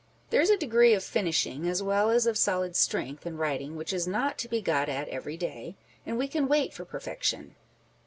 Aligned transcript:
There 0.31 0.41
is 0.41 0.49
a 0.49 0.57
degree 0.57 0.95
of 0.95 1.03
finishing 1.03 1.67
as 1.67 1.83
well 1.83 2.09
as 2.09 2.25
of 2.25 2.35
solid 2.35 2.75
strength 2.75 3.23
in 3.27 3.37
writing 3.37 3.75
which 3.75 3.93
is 3.93 4.07
not 4.07 4.39
to 4.39 4.47
be 4.49 4.59
got 4.59 4.89
at 4.89 5.07
every 5.09 5.37
day, 5.37 5.75
and 6.07 6.17
we 6.17 6.27
can 6.27 6.47
wait 6.47 6.73
for 6.73 6.85
perfection. 6.85 7.53